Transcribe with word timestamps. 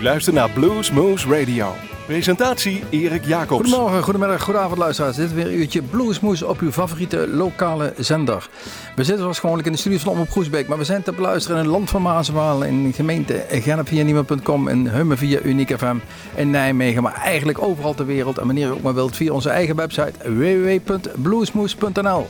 U 0.00 0.02
luistert 0.02 0.36
naar 0.36 0.50
Blues 0.50 0.90
Moose 0.90 1.28
Radio. 1.28 1.74
Presentatie 2.06 2.82
Erik 2.90 3.24
Jacobs. 3.24 3.62
Goedemorgen, 3.62 4.02
goedemiddag, 4.02 4.42
goedenavond 4.42 4.78
luisteraars. 4.78 5.16
Dit 5.16 5.26
is 5.26 5.32
weer 5.32 5.46
een 5.46 5.58
uurtje 5.58 5.82
Bluesmoes 5.82 6.42
op 6.42 6.60
uw 6.60 6.70
favoriete 6.70 7.28
lokale 7.28 7.92
zender. 7.96 8.48
We 8.96 9.04
zitten 9.04 9.22
zoals 9.22 9.38
gewoonlijk 9.38 9.66
in 9.66 9.72
de 9.72 9.78
studio 9.78 9.98
van 9.98 10.12
Omroep 10.12 10.30
Groesbeek, 10.30 10.68
maar 10.68 10.78
we 10.78 10.84
zijn 10.84 11.02
te 11.02 11.12
beluisteren 11.12 11.58
in 11.58 11.62
het 11.62 11.72
land 11.72 11.90
van 11.90 12.02
Maaswaal, 12.02 12.62
in 12.62 12.92
gemeente 12.92 13.44
Gennep 13.50 13.88
via 13.88 14.00
in 14.00 14.86
Hummen 14.86 15.18
via 15.18 15.40
Uniek 15.40 15.78
FM, 15.78 15.96
in 16.34 16.50
Nijmegen, 16.50 17.02
maar 17.02 17.14
eigenlijk 17.14 17.62
overal 17.62 17.94
ter 17.94 18.06
wereld. 18.06 18.38
En 18.38 18.46
wanneer 18.46 18.68
u 18.68 18.70
ook 18.70 18.82
maar 18.82 18.94
wilt, 18.94 19.16
via 19.16 19.32
onze 19.32 19.50
eigen 19.50 19.76
website 19.76 20.12
www.bluesmoes.nl. 20.22 22.26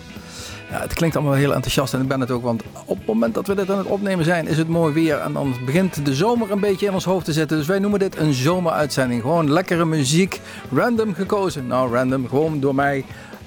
Ja, 0.71 0.81
het 0.81 0.95
klinkt 0.95 1.17
allemaal 1.17 1.35
heel 1.35 1.55
enthousiast 1.55 1.95
en 1.95 2.01
ik 2.01 2.09
ben 2.09 2.21
het 2.21 2.31
ook, 2.31 2.43
want 2.43 2.63
op 2.85 2.97
het 2.97 3.07
moment 3.07 3.35
dat 3.35 3.47
we 3.47 3.55
dit 3.55 3.71
aan 3.71 3.79
het 3.79 3.87
opnemen 3.87 4.25
zijn, 4.25 4.47
is 4.47 4.59
het 4.59 4.69
mooi 4.69 4.95
weer 4.95 5.19
en 5.19 5.33
dan 5.33 5.55
begint 5.65 6.05
de 6.07 6.15
zomer 6.15 6.51
een 6.51 6.61
beetje 6.61 6.87
in 6.87 6.93
ons 6.93 7.05
hoofd 7.05 7.25
te 7.25 7.33
zitten. 7.33 7.57
Dus 7.57 7.67
wij 7.67 7.79
noemen 7.79 7.99
dit 7.99 8.17
een 8.17 8.33
zomeruitzending. 8.33 9.21
Gewoon 9.21 9.53
lekkere 9.53 9.85
muziek, 9.85 10.41
random 10.73 11.15
gekozen. 11.15 11.67
Nou, 11.67 11.93
random, 11.93 12.29
gewoon 12.29 12.61
door 12.61 12.75
mij 12.75 13.05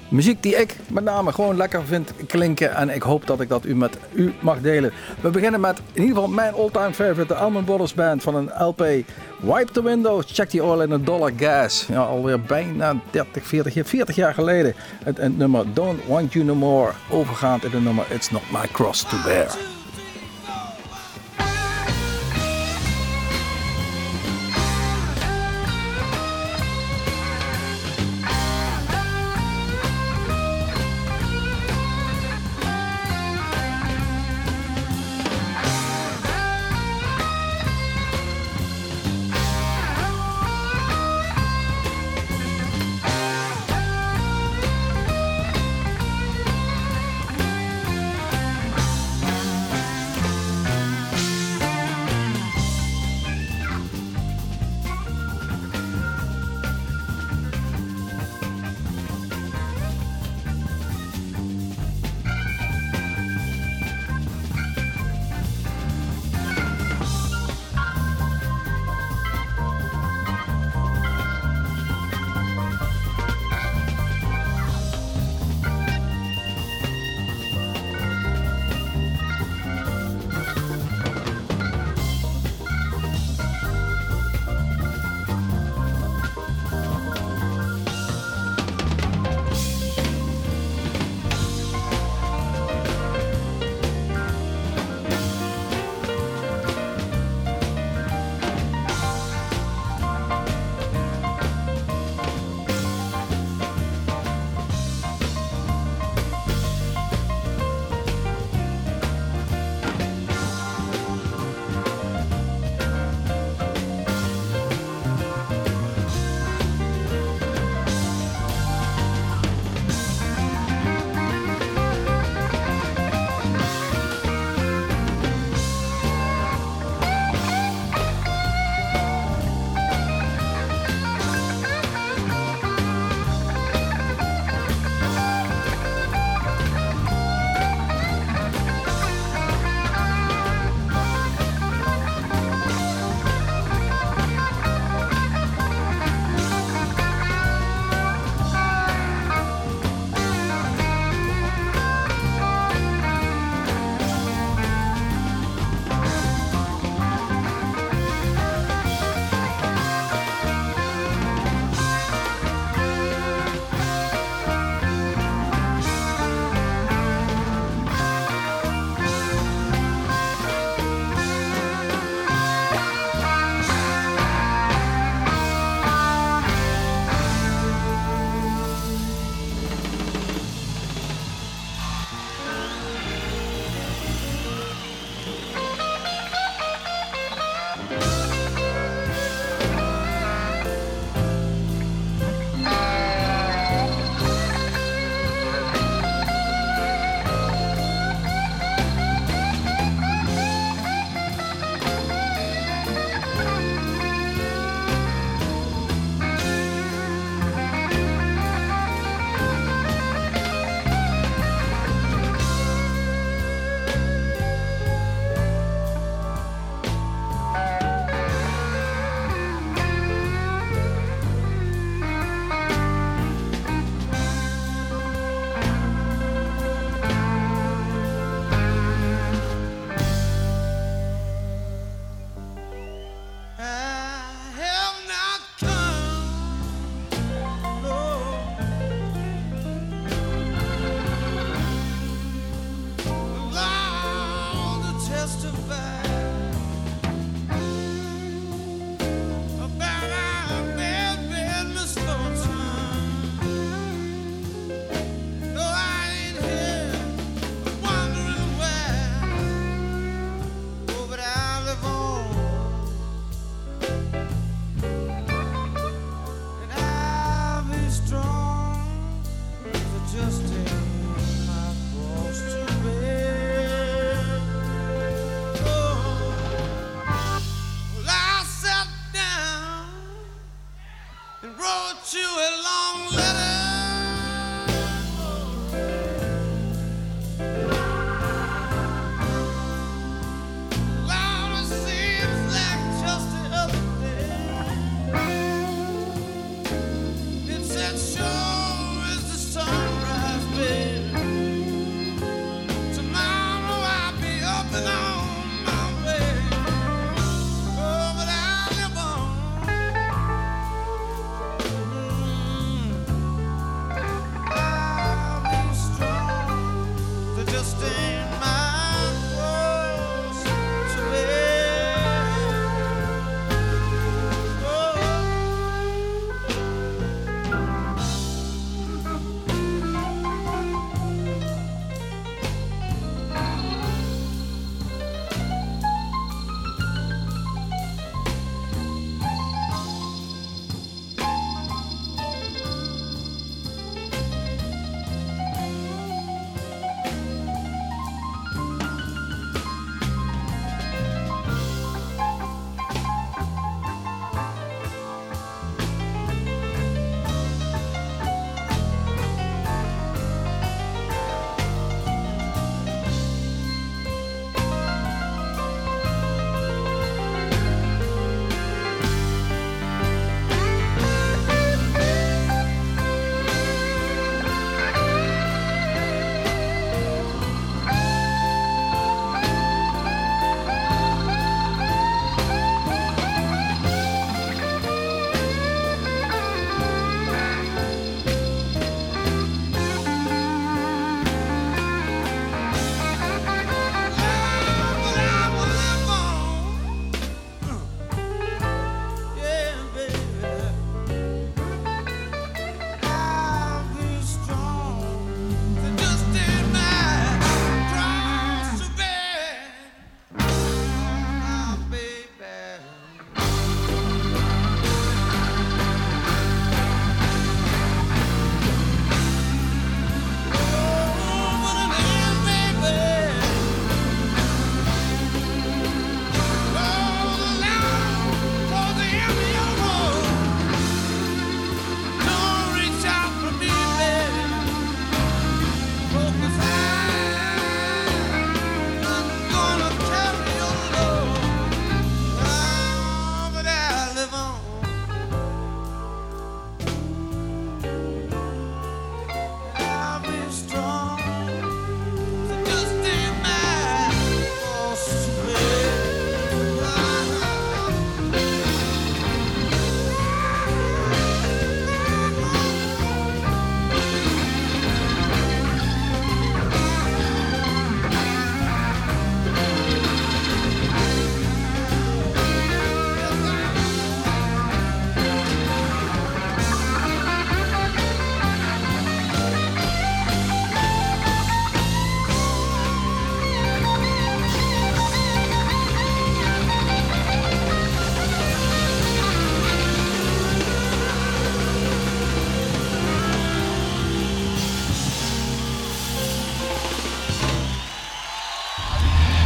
Muziek 0.08 0.42
die 0.42 0.56
ik 0.56 0.76
met 0.88 1.04
name 1.04 1.32
gewoon 1.32 1.56
lekker 1.56 1.84
vind 1.84 2.12
klinken. 2.26 2.74
En 2.74 2.90
ik 2.90 3.02
hoop 3.02 3.26
dat 3.26 3.40
ik 3.40 3.48
dat 3.48 3.64
u 3.64 3.76
met 3.76 3.96
u 4.12 4.34
mag 4.40 4.60
delen. 4.60 4.92
We 5.20 5.30
beginnen 5.30 5.60
met 5.60 5.78
in 5.92 6.02
ieder 6.02 6.14
geval 6.14 6.30
mijn 6.30 6.54
all-time 6.54 6.92
favorite. 6.92 7.26
De 7.26 7.34
Almond 7.34 7.64
Brothers 7.64 7.94
Band 7.94 8.22
van 8.22 8.34
een 8.34 8.50
LP. 8.58 8.78
Wipe 9.40 9.72
the 9.72 9.82
windows, 9.82 10.24
check 10.32 10.48
the 10.48 10.62
oil 10.62 10.82
in 10.82 10.92
a 10.92 10.98
dollar 10.98 11.32
gas. 11.36 11.86
Ja, 11.88 12.00
alweer 12.00 12.40
bijna 12.40 12.96
30, 13.10 13.46
40, 13.46 13.88
40 13.88 14.16
jaar 14.16 14.34
geleden. 14.34 14.74
Het, 15.04 15.16
het 15.16 15.38
nummer 15.38 15.64
Don't 15.72 16.06
Want 16.06 16.32
You 16.32 16.44
No 16.44 16.54
More. 16.54 16.92
Overgaand 17.10 17.64
in 17.64 17.70
het 17.70 17.82
nummer 17.82 18.04
It's 18.08 18.30
Not 18.30 18.42
My 18.50 18.68
Cross 18.72 19.02
to 19.02 19.16
Bear. 19.24 19.73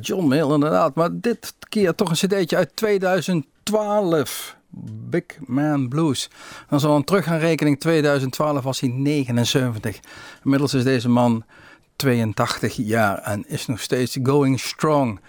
John 0.00 0.26
Mail 0.26 0.54
inderdaad. 0.54 0.94
Maar 0.94 1.08
dit 1.12 1.54
keer 1.68 1.94
toch 1.94 2.10
een 2.10 2.28
cd'tje 2.28 2.56
uit 2.56 2.76
2012. 2.76 4.56
Big 5.10 5.24
Man 5.46 5.88
Blues. 5.88 6.30
Dan 6.68 6.80
zal 6.80 6.96
een 6.96 7.04
terug 7.04 7.24
gaan 7.24 7.38
rekening. 7.38 7.80
2012 7.80 8.62
was 8.62 8.80
hij 8.80 8.88
79. 8.88 10.00
Inmiddels 10.44 10.74
is 10.74 10.84
deze 10.84 11.08
man 11.08 11.44
82 11.96 12.76
jaar 12.76 13.18
en 13.18 13.44
is 13.48 13.66
nog 13.66 13.80
steeds 13.80 14.18
going 14.22 14.60
strong. 14.60 15.20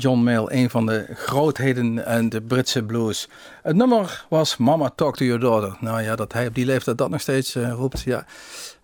John 0.00 0.18
Mayle, 0.22 0.54
een 0.54 0.70
van 0.70 0.86
de 0.86 1.06
grootheden 1.14 2.06
en 2.06 2.28
de 2.28 2.40
Britse 2.40 2.82
blues. 2.82 3.28
Het 3.62 3.76
nummer 3.76 4.24
was 4.28 4.56
Mama 4.56 4.90
Talk 4.94 5.16
to 5.16 5.24
Your 5.24 5.40
Daughter. 5.40 5.76
Nou 5.80 6.02
ja, 6.02 6.16
dat 6.16 6.32
hij 6.32 6.46
op 6.46 6.54
die 6.54 6.64
leeftijd 6.64 6.98
dat 6.98 7.10
nog 7.10 7.20
steeds 7.20 7.56
uh, 7.56 7.72
roept, 7.72 8.00
ja, 8.00 8.26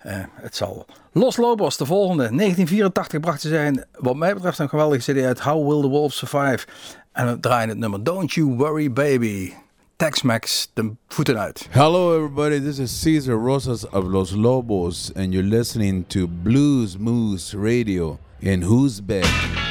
uh, 0.06 0.12
het 0.34 0.56
zal. 0.56 0.86
Los 1.12 1.36
Lobos, 1.36 1.76
de 1.76 1.86
volgende. 1.86 2.22
1984 2.22 3.20
brachten 3.20 3.48
zij, 3.48 3.84
wat 3.98 4.16
mij 4.16 4.34
betreft, 4.34 4.58
een 4.58 4.68
geweldige 4.68 5.12
CD 5.12 5.24
uit 5.24 5.40
How 5.40 5.68
Will 5.68 5.80
the 5.80 5.88
Wolves 5.88 6.16
Survive. 6.16 6.66
En 7.12 7.26
we 7.26 7.40
draaien 7.40 7.68
het 7.68 7.78
nummer 7.78 8.04
Don't 8.04 8.32
You 8.32 8.48
Worry 8.56 8.92
Baby. 8.92 9.52
Tex-Mex, 9.96 10.70
de 10.74 10.92
voeten 11.08 11.38
uit. 11.38 11.68
Hello 11.70 12.14
everybody, 12.14 12.60
this 12.60 12.78
is 12.78 13.00
Cesar 13.00 13.34
Rosas 13.34 13.88
of 13.88 14.04
Los 14.04 14.30
Lobos 14.30 15.10
and 15.14 15.32
you're 15.32 15.48
listening 15.48 16.04
to 16.06 16.28
Blues 16.42 16.96
Moose 16.98 17.56
Radio 17.56 18.18
in 18.38 18.60
Who's 18.60 19.04
Bed. 19.04 19.65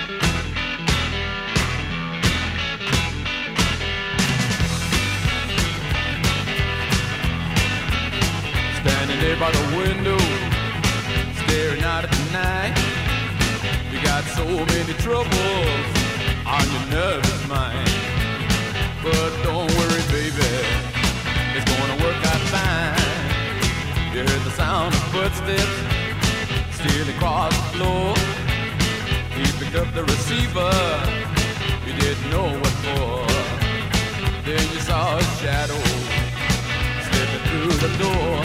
many 14.64 14.94
troubles 15.04 15.86
on 16.46 16.64
your 16.72 16.86
nervous 16.90 17.48
mind. 17.48 17.90
But 19.04 19.32
don't 19.44 19.70
worry, 19.76 20.04
baby, 20.16 20.54
it's 21.56 21.66
gonna 21.72 21.98
work 22.04 22.22
out 22.32 22.44
fine. 22.54 24.14
You 24.14 24.22
heard 24.22 24.44
the 24.44 24.52
sound 24.52 24.94
of 24.94 25.04
footsteps 25.12 25.76
stealing 26.78 27.16
across 27.16 27.52
the 27.58 27.64
floor. 27.76 28.16
He 29.36 29.44
picked 29.60 29.76
up 29.76 29.94
the 29.94 30.04
receiver, 30.04 30.72
you 31.86 31.94
didn't 32.00 32.30
know 32.30 32.48
what 32.62 32.76
for. 32.86 33.28
Then 34.46 34.64
you 34.74 34.80
saw 34.80 35.18
a 35.18 35.24
shadow 35.42 35.82
slipping 37.08 37.44
through 37.50 37.78
the 37.86 37.92
door. 37.98 38.45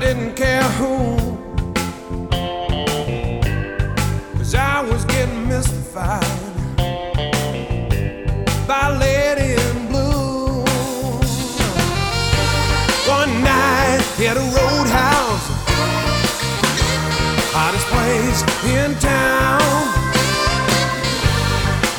didn't 0.00 0.34
care 0.34 0.62
who. 0.78 1.16
Cause 4.38 4.54
I 4.54 4.80
was 4.82 5.04
getting 5.06 5.48
mystified 5.48 6.22
by 8.66 8.96
Lady 8.96 9.60
in 9.60 9.88
Blue. 9.88 10.62
One 13.08 13.32
night 13.42 14.02
at 14.20 14.36
a 14.36 14.46
roadhouse, 14.58 15.46
hottest 17.52 17.86
place 17.88 18.40
in 18.76 18.94
town. 19.00 19.60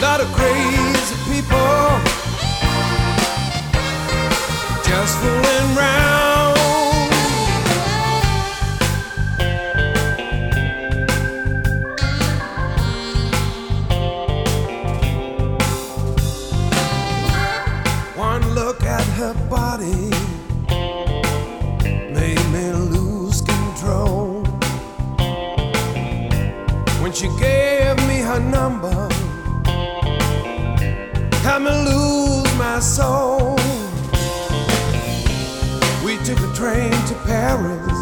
Lot 0.01 0.21
of 0.21 0.27
crazy 0.37 1.15
people 1.27 1.99
just 4.83 5.17
fooling 5.19 5.77
around. 5.77 6.08
my 32.79 32.83
soul. 32.83 33.55
We 36.05 36.15
took 36.23 36.39
a 36.39 36.53
train 36.55 36.91
to 37.09 37.15
Paris 37.25 37.99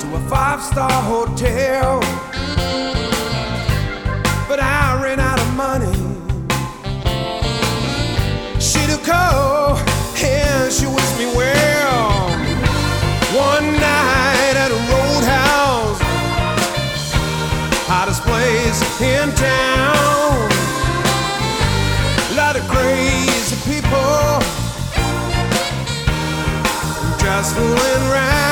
to 0.00 0.06
a 0.14 0.20
five 0.28 0.62
star 0.62 0.90
hotel. 0.90 2.00
But 4.46 4.60
I 4.60 5.00
ran 5.02 5.20
out 5.20 5.40
of 5.40 5.50
money. 5.56 5.98
She 8.60 8.80
took 8.90 9.06
go 9.06 9.78
and 10.22 10.70
she 10.70 10.86
wished 10.86 11.18
me 11.18 11.26
well. 11.34 12.28
One 13.48 13.66
night 13.72 14.54
at 14.64 14.70
a 14.70 14.80
roadhouse, 14.92 16.00
hottest 17.88 18.22
place 18.24 19.00
in 19.00 19.34
town. 19.34 19.67
I'm 27.38 27.44
fooling 27.44 28.10
round. 28.10 28.47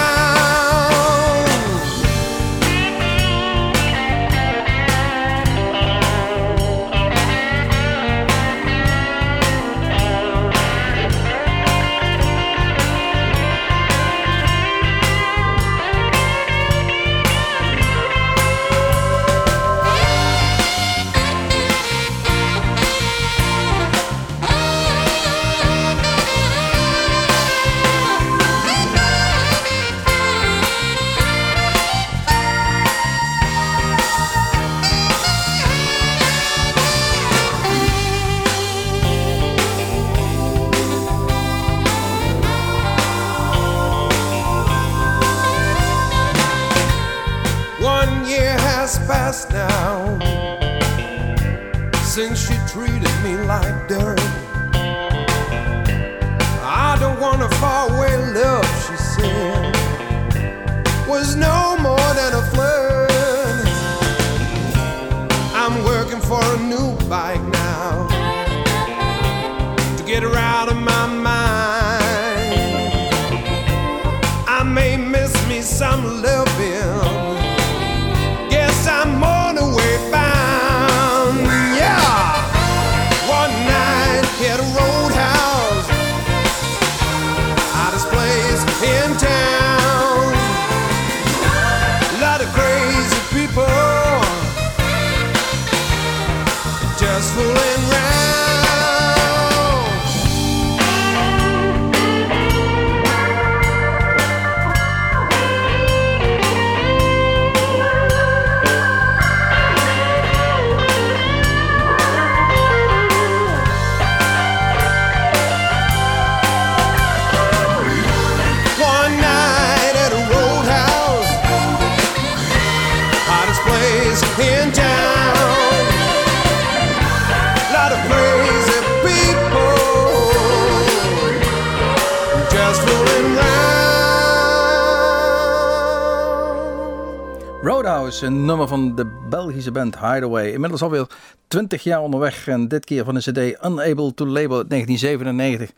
Roadhouse, 137.67 138.27
een 138.27 138.45
nummer 138.45 138.69
van 138.69 138.95
de 138.95 139.07
Belgische 139.31 139.71
band 139.71 139.99
Hideaway. 139.99 140.51
Inmiddels 140.53 140.83
alweer 140.83 141.07
20 141.49 141.83
jaar 141.83 142.01
onderweg 142.01 142.49
en 142.49 142.69
dit 142.69 142.85
keer 142.85 143.05
van 143.05 143.15
de 143.15 143.21
CD 143.21 143.65
Unable 143.65 144.15
to 144.15 144.27
Label 144.27 144.57
uit 144.57 144.71
1997. 144.71 145.71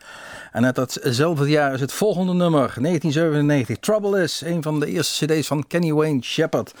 En 0.51 0.65
uit 0.65 0.75
datzelfde 0.75 1.49
jaar 1.49 1.73
is 1.73 1.79
het 1.79 1.93
volgende 1.93 2.33
nummer, 2.33 2.59
1997. 2.59 3.77
Trouble 3.77 4.21
Is, 4.21 4.41
een 4.45 4.63
van 4.63 4.79
de 4.79 4.87
eerste 4.87 5.25
CD's 5.25 5.47
van 5.47 5.67
Kenny 5.67 5.93
Wayne 5.93 6.21
Shepherd. 6.21 6.73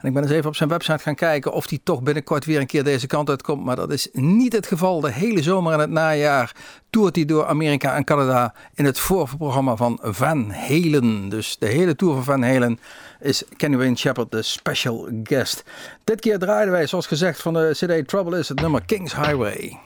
En 0.00 0.08
ik 0.08 0.14
ben 0.14 0.22
eens 0.22 0.32
even 0.32 0.48
op 0.48 0.56
zijn 0.56 0.68
website 0.68 0.98
gaan 0.98 1.14
kijken 1.14 1.52
of 1.52 1.66
die 1.66 1.80
toch 1.84 2.02
binnenkort 2.02 2.44
weer 2.44 2.60
een 2.60 2.66
keer 2.66 2.84
deze 2.84 3.06
kant 3.06 3.28
uitkomt. 3.28 3.64
Maar 3.64 3.76
dat 3.76 3.92
is 3.92 4.08
niet 4.12 4.52
het 4.52 4.66
geval. 4.66 5.00
De 5.00 5.12
hele 5.12 5.42
zomer 5.42 5.72
en 5.72 5.78
het 5.78 5.90
najaar 5.90 6.54
toert 6.90 7.16
hij 7.16 7.24
door 7.24 7.46
Amerika 7.46 7.96
en 7.96 8.04
Canada 8.04 8.54
in 8.74 8.84
het 8.84 8.98
voorprogramma 8.98 9.76
van 9.76 9.98
Van 10.02 10.50
Halen. 10.50 11.28
Dus 11.28 11.56
de 11.58 11.66
hele 11.66 11.96
tour 11.96 12.14
van 12.14 12.24
Van 12.24 12.42
Halen 12.42 12.78
is 13.20 13.42
Kenny 13.56 13.76
Wayne 13.76 13.96
Shepherd 13.96 14.30
de 14.30 14.42
special 14.42 15.08
guest. 15.22 15.64
Dit 16.04 16.20
keer 16.20 16.38
draaiden 16.38 16.72
wij, 16.72 16.86
zoals 16.86 17.06
gezegd, 17.06 17.40
van 17.40 17.52
de 17.52 17.70
CD 17.72 18.08
Trouble 18.08 18.38
Is 18.38 18.48
het 18.48 18.60
nummer 18.60 18.84
King's 18.84 19.14
Highway. 19.14 19.78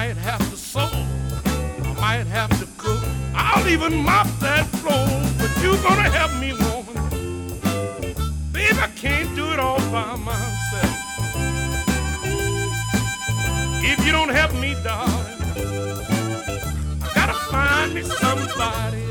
Might 0.00 0.16
have 0.16 0.50
to 0.50 0.56
sew, 0.56 0.88
I 1.84 1.94
might 2.00 2.26
have 2.26 2.48
to 2.58 2.66
cook. 2.78 3.04
I'll 3.34 3.68
even 3.68 3.92
mop 4.02 4.28
that 4.40 4.64
floor, 4.80 5.06
but 5.38 5.52
you 5.62 5.76
gonna 5.86 6.08
help 6.18 6.32
me, 6.40 6.54
woman. 6.64 6.96
Baby, 8.50 8.78
I 8.78 8.88
can't 8.96 9.30
do 9.36 9.52
it 9.52 9.58
all 9.58 9.78
by 9.96 10.16
myself. 10.16 10.96
If 13.92 13.98
you 14.06 14.12
don't 14.12 14.30
help 14.30 14.54
me, 14.54 14.74
darling, 14.82 15.40
I 17.04 17.08
gotta 17.14 17.38
find 17.52 17.92
me 17.92 18.02
somebody 18.02 19.09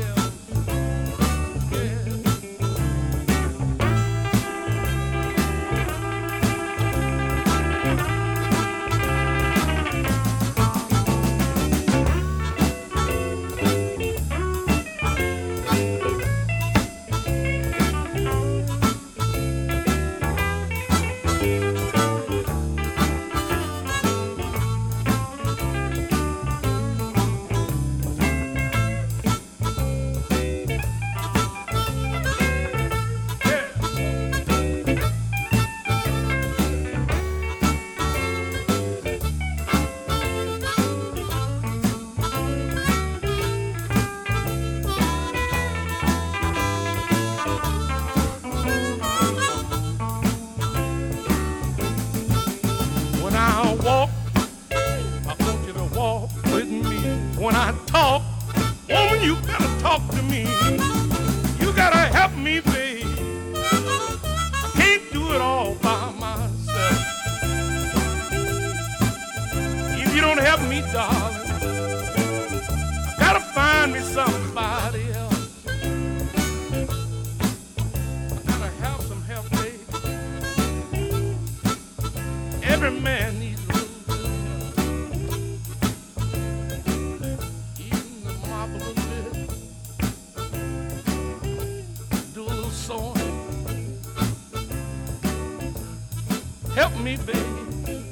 Help 96.80 96.96
me, 97.00 97.18
baby. 97.18 98.06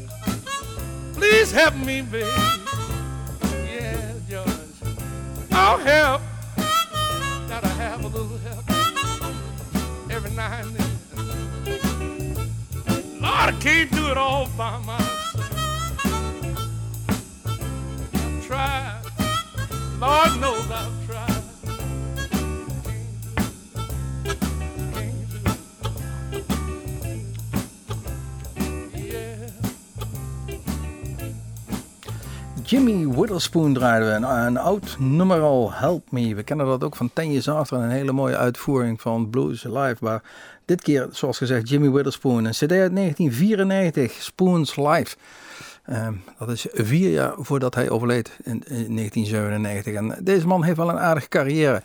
Please 1.15 1.51
help 1.51 1.75
me, 1.77 2.03
baby. 2.03 2.29
Yeah, 3.65 4.13
George. 4.29 4.51
I'll 5.53 5.79
help. 5.79 6.21
Gotta 7.49 7.69
have 7.69 8.05
a 8.05 8.09
little 8.09 8.37
help 8.37 8.71
every 10.11 10.31
now 10.33 10.53
and 10.61 10.77
then. 10.77 10.91
Lord, 13.23 13.55
I 13.55 13.57
can't 13.59 13.91
do 13.91 14.11
it 14.11 14.19
all 14.19 14.47
by 14.55 14.77
myself. 14.81 16.05
I've 18.15 18.47
tried. 18.47 19.01
Lord 19.99 20.41
knows 20.43 20.71
I've 20.71 20.98
Jimmy 32.69 33.09
Witherspoon 33.09 33.75
draaiden 33.75 34.09
we. 34.09 34.15
Een, 34.15 34.47
een 34.47 34.57
oud 34.57 34.97
nummer 34.99 35.41
al, 35.41 35.73
Help 35.73 36.11
Me. 36.11 36.35
We 36.35 36.43
kennen 36.43 36.67
dat 36.67 36.85
ook 36.85 36.97
van 36.97 37.11
Ten 37.13 37.31
Years 37.31 37.49
After. 37.49 37.79
Een 37.79 37.91
hele 37.91 38.13
mooie 38.13 38.37
uitvoering 38.37 39.01
van 39.01 39.31
Blues 39.31 39.63
Live. 39.63 39.97
Maar 40.01 40.23
dit 40.65 40.83
keer, 40.83 41.09
zoals 41.11 41.39
gezegd, 41.39 41.69
Jimmy 41.69 41.91
Witherspoon. 41.91 42.45
Een 42.45 42.51
cd 42.51 42.61
uit 42.61 42.95
1994, 42.97 44.13
Spoons 44.13 44.77
Live. 44.77 45.17
Ehm, 45.85 46.15
dat 46.39 46.49
is 46.49 46.67
vier 46.73 47.11
jaar 47.11 47.33
voordat 47.37 47.75
hij 47.75 47.91
overleed 47.91 48.39
in, 48.45 48.63
in 48.67 48.95
1997. 48.95 49.95
En 49.95 50.25
deze 50.25 50.47
man 50.47 50.65
heeft 50.65 50.77
wel 50.77 50.89
een 50.89 50.99
aardige 50.99 51.29
carrière. 51.29 51.83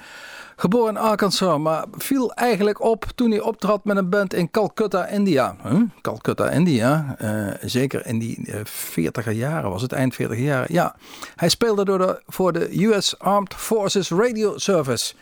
Geboren 0.63 0.95
in 0.95 1.02
Arkansas, 1.02 1.60
maar 1.60 1.86
viel 1.97 2.34
eigenlijk 2.34 2.82
op 2.82 3.06
toen 3.15 3.32
hij 3.32 3.39
optrad 3.39 3.86
met 3.86 3.97
een 3.97 4.10
band 4.10 4.34
in 4.34 4.52
Calcutta, 4.52 5.08
India. 5.08 5.56
Calcutta, 6.02 6.49
India. 6.49 7.15
Eh, 7.17 7.47
zeker 7.62 8.06
in 8.06 8.19
die 8.19 8.52
eh, 8.52 8.60
40er 8.65 9.32
jaren, 9.32 9.69
was 9.69 9.82
het 9.82 9.91
eind 9.91 10.13
40er 10.13 10.38
jaren. 10.38 10.73
Ja, 10.73 10.95
hij 11.36 11.49
speelde 11.49 11.86
door 11.86 11.97
de, 11.97 12.21
voor 12.28 12.54
de 12.54 12.86
US 12.86 13.19
Armed 13.19 13.54
Forces 13.54 14.10
Radio 14.10 14.58
Service. 14.58 15.13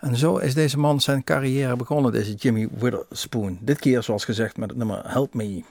En 0.00 0.16
zo 0.16 0.36
is 0.36 0.54
deze 0.54 0.78
man 0.78 1.00
zijn 1.00 1.24
carrière 1.24 1.76
begonnen, 1.76 2.12
deze 2.12 2.34
Jimmy 2.34 2.68
Witherspoon. 2.78 3.58
Dit 3.60 3.78
keer, 3.78 4.02
zoals 4.02 4.24
gezegd, 4.24 4.56
met 4.56 4.68
het 4.68 4.78
nummer 4.78 5.02
Help 5.04 5.34
Me. 5.34 5.62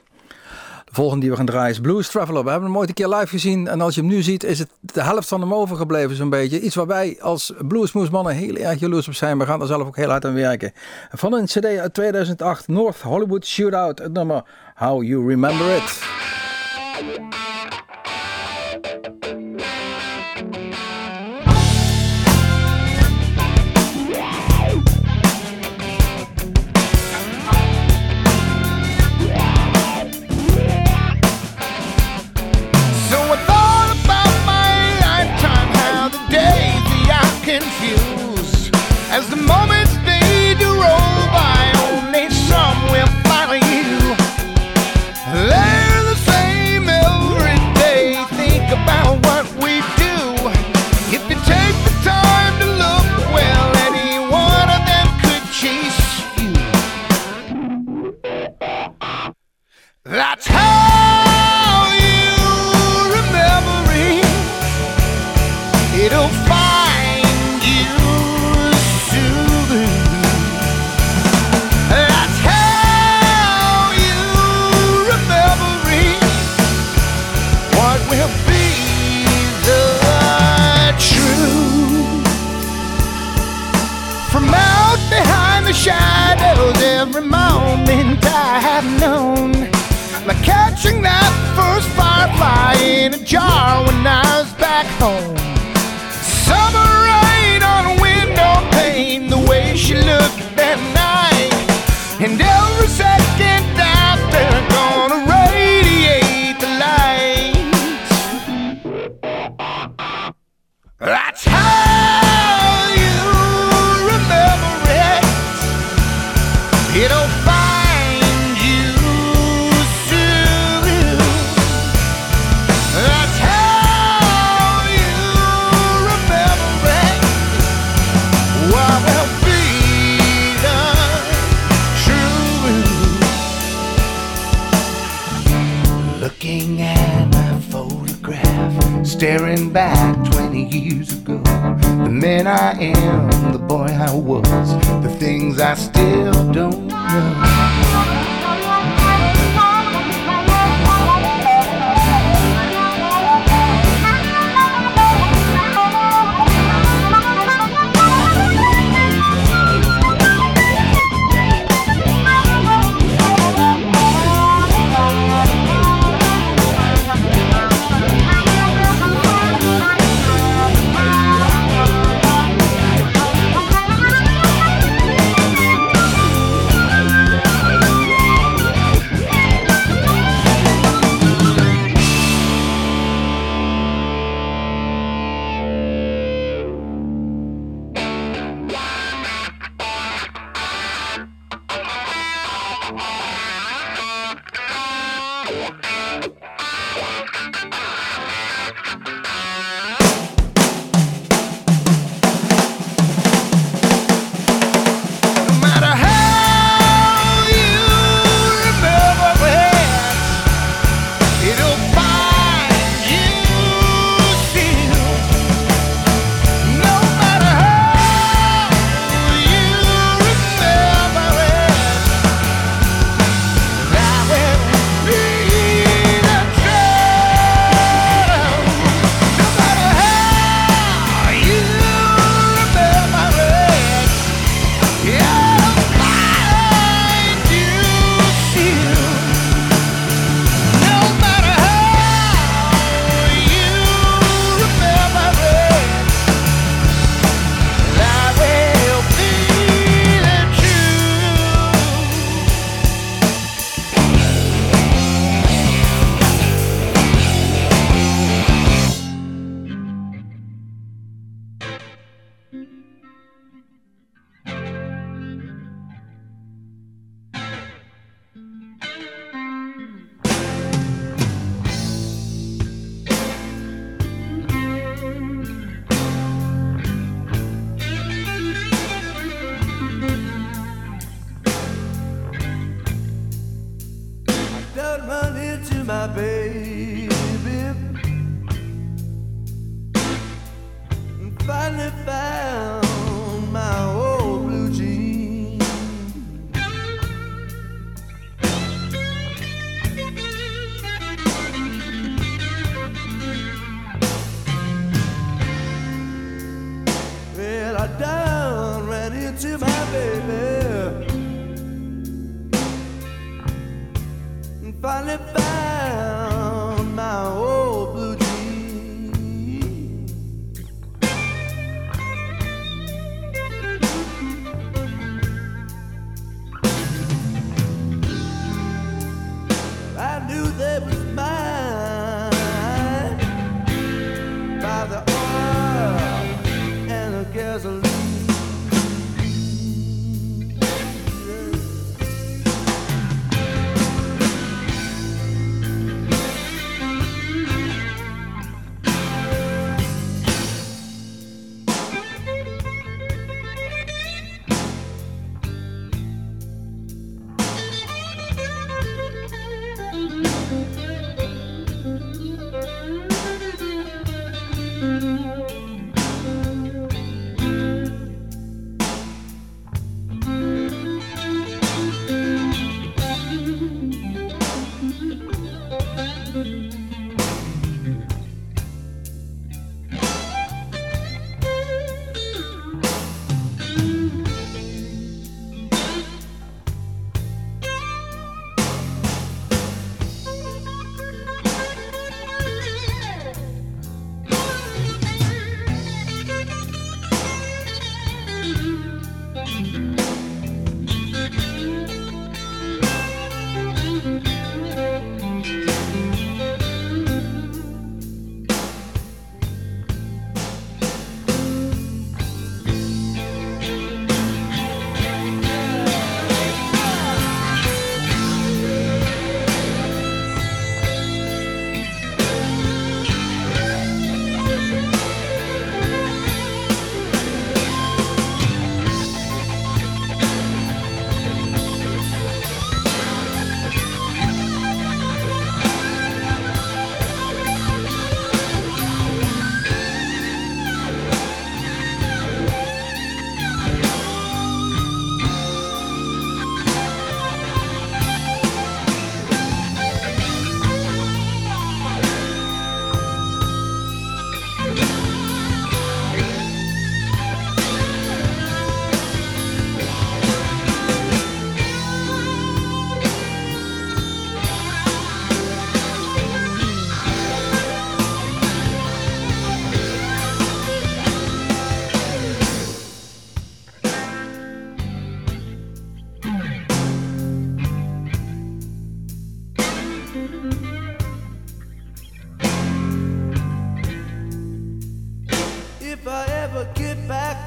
De 0.87 0.93
volgende 0.93 1.21
die 1.21 1.29
we 1.29 1.35
gaan 1.35 1.45
draaien 1.45 1.69
is 1.69 1.79
Blues 1.79 2.09
Traveler. 2.09 2.43
We 2.43 2.49
hebben 2.49 2.69
hem 2.69 2.77
ooit 2.77 2.89
een 2.89 2.95
keer 2.95 3.07
live 3.07 3.27
gezien. 3.27 3.67
En 3.67 3.81
als 3.81 3.95
je 3.95 4.01
hem 4.01 4.09
nu 4.09 4.21
ziet, 4.21 4.43
is 4.43 4.59
het 4.59 4.69
de 4.79 5.01
helft 5.01 5.27
van 5.27 5.41
hem 5.41 5.53
overgebleven 5.53 6.15
zo'n 6.15 6.29
beetje. 6.29 6.61
Iets 6.61 6.75
waar 6.75 6.87
wij 6.87 7.17
als 7.21 7.53
bluesmoesmannen 7.67 8.35
heel 8.35 8.55
erg 8.55 8.79
jaloers 8.79 9.07
op 9.07 9.13
zijn. 9.13 9.37
We 9.37 9.45
gaan 9.45 9.61
er 9.61 9.67
zelf 9.67 9.87
ook 9.87 9.95
heel 9.95 10.09
hard 10.09 10.25
aan 10.25 10.33
werken. 10.33 10.71
Van 11.11 11.33
een 11.33 11.45
cd 11.45 11.65
uit 11.65 11.93
2008, 11.93 12.67
North 12.67 13.01
Hollywood 13.01 13.45
Shootout. 13.45 13.99
Het 13.99 14.13
nummer 14.13 14.43
How 14.75 15.03
You 15.03 15.27
Remember 15.27 15.75
It. 15.75 15.99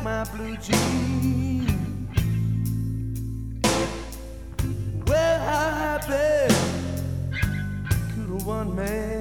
my 0.02 0.24
blue 0.24 0.56
jeans. 0.56 1.70
Well, 5.06 5.38
how 5.40 5.70
happy 5.70 6.54
could 8.14 8.46
one 8.46 8.74
man? 8.74 9.19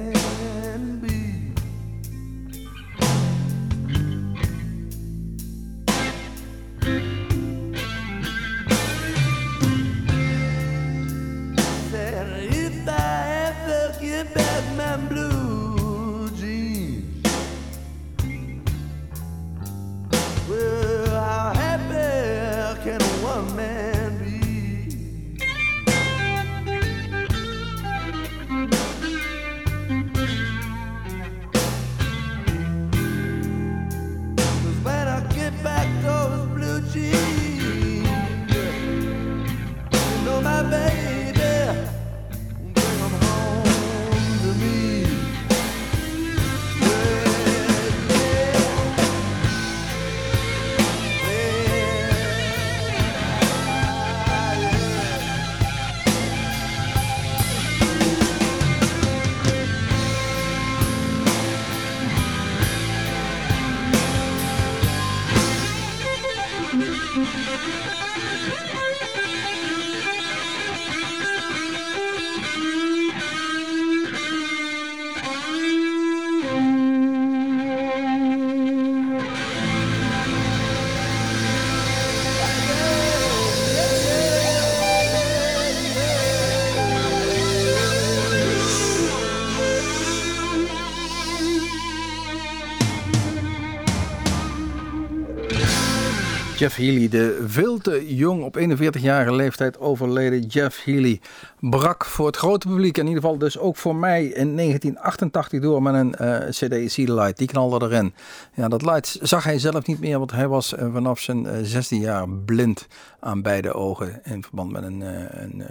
Jeff 96.60 96.76
Healy, 96.76 97.08
de 97.08 97.44
veel 97.46 97.78
te 97.78 98.16
jong 98.16 98.42
op 98.42 98.58
41-jarige 98.58 99.34
leeftijd 99.34 99.78
overleden 99.78 100.46
Jeff 100.46 100.84
Healy, 100.84 101.20
brak 101.60 102.04
voor 102.04 102.26
het 102.26 102.36
grote 102.36 102.68
publiek, 102.68 102.98
in 102.98 103.06
ieder 103.06 103.22
geval 103.22 103.38
dus 103.38 103.58
ook 103.58 103.76
voor 103.76 103.96
mij 103.96 104.24
in 104.24 104.56
1988 104.56 105.60
door 105.60 105.82
met 105.82 105.94
een 105.94 106.14
eh, 106.14 106.48
CD 106.48 106.92
See 106.92 107.04
the 107.04 107.14
Light. 107.14 107.38
Die 107.38 107.46
knalde 107.46 107.86
erin. 107.86 108.14
Ja, 108.54 108.68
dat 108.68 108.82
light 108.82 109.18
zag 109.22 109.44
hij 109.44 109.58
zelf 109.58 109.86
niet 109.86 110.00
meer, 110.00 110.18
want 110.18 110.30
hij 110.30 110.48
was 110.48 110.74
eh, 110.74 110.92
vanaf 110.92 111.20
zijn 111.20 111.46
eh, 111.46 111.58
16 111.62 112.00
jaar 112.00 112.28
blind 112.28 112.86
aan 113.20 113.42
beide 113.42 113.72
ogen 113.72 114.20
in 114.24 114.42
verband 114.42 114.72
met 114.72 114.82
een, 114.82 115.02
eh, 115.02 115.42
een 115.42 115.64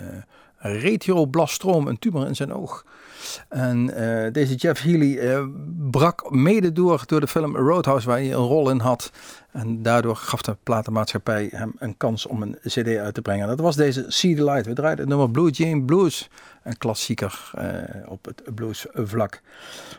retroblastroom, 0.60 1.88
een 1.88 1.99
tumor 1.99 2.28
in 2.28 2.36
zijn 2.36 2.53
oog. 2.53 2.86
En 3.49 3.95
eh, 3.95 4.34
deze 4.34 4.55
Jeff 4.55 4.82
Healy 4.82 5.18
eh, 5.18 5.43
brak 5.91 6.32
mede 6.32 6.72
door 6.72 7.03
door 7.05 7.20
de 7.20 7.28
film 7.28 7.55
Roadhouse, 7.55 8.07
waar 8.07 8.18
hij 8.18 8.34
een 8.34 8.47
rol 8.47 8.70
in 8.70 8.80
had. 8.80 9.12
En 9.51 9.82
daardoor 9.84 10.16
gaf 10.16 10.41
de 10.41 10.57
platenmaatschappij 10.64 11.49
hem 11.51 11.74
een 11.78 11.97
kans 11.97 12.26
om 12.26 12.41
een 12.41 12.57
CD 12.64 12.97
uit 12.97 13.14
te 13.14 13.22
brengen. 13.22 13.47
Dat 13.47 13.60
was 13.60 13.76
deze 13.76 14.05
See 14.07 14.36
the 14.36 14.43
Light. 14.43 14.66
We 14.66 14.74
draaiden 14.74 14.99
het 14.99 15.10
nummer 15.10 15.32
Blue 15.32 15.49
Jean 15.49 15.86
Blues. 15.86 16.30
Een 16.64 16.78
klassieker 16.78 17.51
eh, 17.53 18.12
op 18.12 18.26
het 18.26 18.55
bluesvlak. 18.55 19.41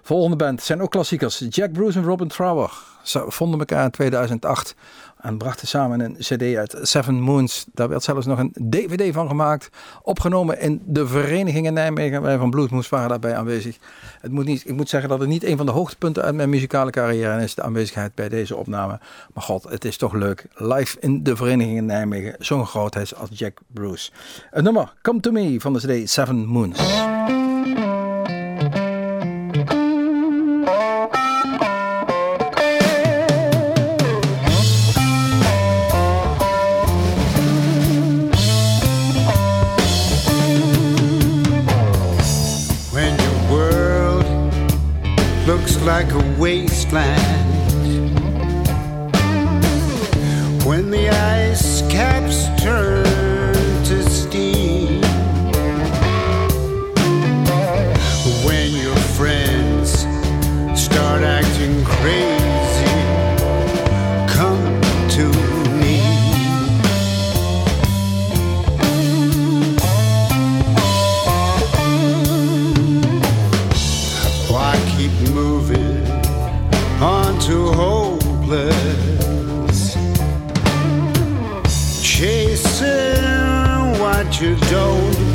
Volgende 0.03 0.37
band 0.37 0.63
zijn 0.63 0.83
ook 0.83 0.91
klassiekers. 0.91 1.45
Jack 1.49 1.73
Bruce 1.73 1.99
en 1.99 2.05
Robin 2.05 2.29
Trower. 2.29 2.73
Vonden 3.27 3.59
elkaar 3.59 3.85
in 3.85 3.91
2008 3.91 4.75
en 5.23 5.39
brachten 5.39 5.69
samen 5.69 6.01
een 6.01 6.17
CD 6.19 6.57
uit 6.57 6.79
Seven 6.83 7.21
Moons. 7.21 7.67
Daar 7.75 7.89
werd 7.89 8.03
zelfs 8.03 8.27
nog 8.27 8.39
een 8.39 8.53
DVD 8.71 9.15
van 9.15 9.29
gemaakt. 9.29 9.69
Opgenomen 10.03 10.61
in 10.61 10.83
de 10.85 11.07
Vereniging 11.07 11.67
in 11.67 11.73
Nijmegen. 11.73 12.23
Wij 12.23 12.39
van 12.39 12.51
Bluesmoes 12.51 12.89
waren 12.89 13.09
daarbij 13.09 13.37
aanwezig. 13.37 13.77
Het 14.21 14.33
moet 14.33 14.45
niet, 14.45 14.69
ik 14.69 14.75
moet 14.75 14.89
zeggen 14.89 15.09
dat 15.09 15.21
het 15.21 15.29
niet 15.29 15.45
een 15.45 15.57
van 15.57 15.67
de 15.67 15.73
hoogtepunten 15.73 16.23
uit 16.23 16.35
mijn 16.35 16.51
muzikale 16.51 16.91
carrière 16.91 17.43
is. 17.43 17.55
De 17.55 17.63
aanwezigheid 17.63 18.15
bij 18.15 18.29
deze 18.29 18.57
opname. 18.57 19.01
Maar 19.35 19.45
god, 19.45 19.63
het 19.63 19.85
is 19.85 19.97
toch 19.97 20.13
leuk. 20.13 20.47
Live 20.55 20.97
in 21.01 21.23
de 21.23 21.37
Vereniging 21.37 21.77
in 21.77 21.87
Nijmegen. 21.87 22.35
Zo'n 22.39 22.67
grootheid 22.67 23.17
als 23.17 23.29
Jack 23.33 23.59
Bruce. 23.67 24.11
Het 24.51 24.65
nummer 24.65 24.95
Come 25.03 25.21
To 25.21 25.31
Me 25.31 25.61
van 25.61 25.73
de 25.73 26.03
CD 26.03 26.11
Seven 26.11 26.47
Moons. 26.47 26.79
Like 46.03 46.15
a 46.15 46.41
wasteland. 46.41 47.21
When 50.65 50.91
the 50.91 51.11
ice 51.11 51.40
Chasing 82.63 83.99
what 84.01 84.39
you 84.39 84.55
don't 84.57 85.30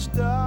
stop. 0.00 0.39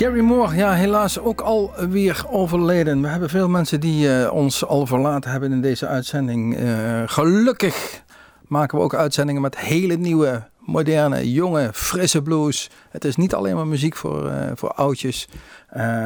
Gary 0.00 0.20
Moore, 0.20 0.56
ja, 0.56 0.72
helaas 0.72 1.18
ook 1.18 1.40
alweer 1.40 2.24
overleden. 2.28 3.02
We 3.02 3.08
hebben 3.08 3.28
veel 3.28 3.48
mensen 3.48 3.80
die 3.80 4.18
eh, 4.18 4.32
ons 4.32 4.64
al 4.64 4.86
verlaten 4.86 5.30
hebben 5.30 5.52
in 5.52 5.60
deze 5.60 5.86
uitzending. 5.86 6.56
Eh, 6.56 7.02
gelukkig 7.06 8.02
maken 8.46 8.78
we 8.78 8.84
ook 8.84 8.94
uitzendingen 8.94 9.42
met 9.42 9.58
hele 9.58 9.96
nieuwe, 9.96 10.42
moderne, 10.58 11.32
jonge, 11.32 11.70
frisse 11.72 12.22
blues. 12.22 12.70
Het 12.90 13.04
is 13.04 13.16
niet 13.16 13.34
alleen 13.34 13.54
maar 13.54 13.66
muziek 13.66 13.96
voor, 13.96 14.28
eh, 14.28 14.50
voor 14.54 14.72
oudjes. 14.72 15.28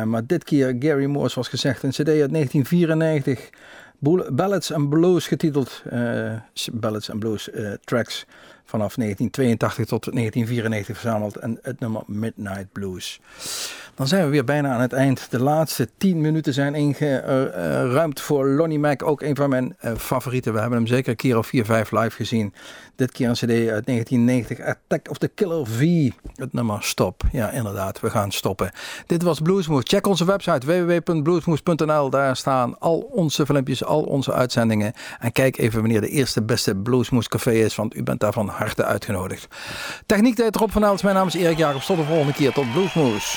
maar 0.04 0.26
dit 0.26 0.44
keer 0.44 0.76
Gary 0.78 1.04
Moore, 1.04 1.28
zoals 1.28 1.48
gezegd, 1.48 1.82
een 1.82 1.90
cd 1.90 2.08
uit 2.08 2.30
1994. 2.30 3.50
Ballads 4.32 4.72
and 4.72 4.88
Blues 4.88 5.26
getiteld. 5.26 5.82
Ballads 6.72 7.10
and 7.10 7.18
Blues 7.18 7.48
tracks 7.84 8.26
vanaf 8.74 8.94
1982 8.94 9.86
tot 9.86 10.14
1994 10.14 10.98
verzameld. 10.98 11.36
En 11.36 11.58
het 11.62 11.80
nummer 11.80 12.02
Midnight 12.06 12.72
Blues. 12.72 13.20
Dan 13.94 14.06
zijn 14.06 14.24
we 14.24 14.30
weer 14.30 14.44
bijna 14.44 14.74
aan 14.74 14.80
het 14.80 14.92
eind. 14.92 15.30
De 15.30 15.40
laatste 15.40 15.88
10 15.96 16.20
minuten 16.20 16.52
zijn 16.52 16.74
ingeruimd 16.74 18.20
voor 18.20 18.46
Lonnie 18.46 18.78
Mac. 18.78 19.02
Ook 19.02 19.22
een 19.22 19.36
van 19.36 19.48
mijn 19.48 19.76
eh, 19.78 19.92
favorieten. 19.96 20.52
We 20.52 20.60
hebben 20.60 20.78
hem 20.78 20.86
zeker 20.86 21.10
een 21.10 21.16
keer 21.16 21.38
of 21.38 21.46
4, 21.46 21.64
5 21.64 21.90
live 21.90 22.10
gezien. 22.10 22.54
Dit 22.96 23.12
keer 23.12 23.28
een 23.28 23.34
CD 23.34 23.70
uit 23.70 23.86
1990. 23.86 24.60
Attack 24.60 25.10
of 25.10 25.18
the 25.18 25.28
Killer 25.28 25.66
V. 25.66 26.10
Het 26.34 26.52
nummer 26.52 26.82
Stop. 26.82 27.22
Ja, 27.32 27.50
inderdaad, 27.50 28.00
we 28.00 28.10
gaan 28.10 28.32
stoppen. 28.32 28.70
Dit 29.06 29.22
was 29.22 29.40
Bluesmoes. 29.40 29.82
Check 29.84 30.06
onze 30.06 30.24
website 30.24 30.66
www.bluesmoes.nl. 30.66 32.10
Daar 32.10 32.36
staan 32.36 32.78
al 32.78 32.98
onze 32.98 33.46
filmpjes, 33.46 33.84
al 33.84 34.02
onze 34.02 34.32
uitzendingen. 34.32 34.92
En 35.18 35.32
kijk 35.32 35.58
even 35.58 35.80
wanneer 35.80 36.00
de 36.00 36.08
eerste 36.08 36.42
beste 36.42 36.76
Bluesmoes 36.76 37.28
café 37.28 37.52
is, 37.52 37.74
want 37.74 37.96
u 37.96 38.02
bent 38.02 38.20
daar 38.20 38.32
van 38.32 38.48
harte 38.64 38.84
uitgenodigd. 38.84 39.46
Techniek 40.06 40.34
tijd 40.34 40.56
Rob 40.56 40.70
van 40.70 40.84
Aals. 40.84 41.02
Mijn 41.02 41.14
naam 41.14 41.26
is 41.26 41.34
Erik 41.34 41.58
Jacobs. 41.58 41.86
Tot 41.86 41.96
de 41.96 42.04
volgende 42.04 42.32
keer. 42.32 42.52
Tot 42.52 42.72
Bluesmoes. 42.72 43.36